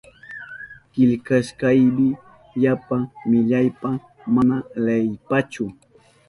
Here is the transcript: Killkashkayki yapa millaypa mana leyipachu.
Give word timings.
Killkashkayki 0.91 2.07
yapa 2.63 2.95
millaypa 3.29 3.89
mana 4.33 4.57
leyipachu. 4.85 5.63